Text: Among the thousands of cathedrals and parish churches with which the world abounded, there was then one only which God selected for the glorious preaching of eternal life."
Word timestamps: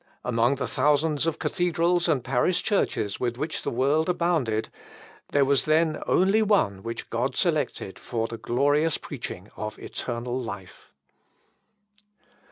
Among 0.25 0.55
the 0.55 0.65
thousands 0.65 1.27
of 1.27 1.37
cathedrals 1.37 2.07
and 2.07 2.23
parish 2.23 2.63
churches 2.63 3.19
with 3.19 3.37
which 3.37 3.61
the 3.61 3.69
world 3.69 4.09
abounded, 4.09 4.69
there 5.31 5.45
was 5.45 5.65
then 5.65 5.93
one 5.93 6.03
only 6.07 6.41
which 6.41 7.11
God 7.11 7.35
selected 7.35 7.99
for 7.99 8.27
the 8.27 8.37
glorious 8.39 8.97
preaching 8.97 9.51
of 9.55 9.77
eternal 9.77 10.41
life." 10.41 10.91